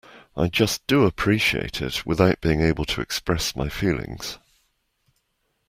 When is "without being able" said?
2.07-2.85